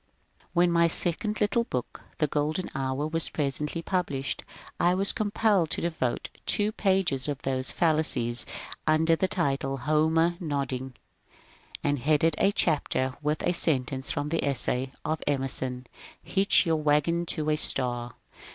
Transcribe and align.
When 0.53 0.71
my 0.71 0.87
second 0.87 1.39
little 1.41 1.63
book," 1.63 2.01
The 2.17 2.25
Golden 2.25 2.71
Hour," 2.73 3.05
was 3.09 3.29
presently 3.29 3.83
published 3.83 4.43
I 4.79 4.95
was 4.95 5.11
compelled 5.11 5.69
to 5.69 5.81
devote 5.81 6.27
two 6.47 6.71
pages 6.71 7.25
to 7.25 7.35
those 7.43 7.69
fallacies 7.69 8.47
(under 8.87 9.15
the 9.15 9.27
title 9.27 9.77
^^ 9.77 9.81
Homer 9.81 10.37
Nodding"), 10.39 10.95
and 11.83 11.99
headed 11.99 12.33
a 12.39 12.51
chapter 12.51 13.13
with 13.21 13.43
a 13.43 13.53
sentence 13.53 14.09
from 14.09 14.29
the 14.29 14.43
essay 14.43 14.91
of 15.05 15.21
Emerson, 15.27 15.85
*^ 15.97 16.15
Hitch 16.23 16.65
your 16.65 16.77
wagon 16.77 17.27
to 17.27 17.51
a 17.51 17.55
star 17.55 18.15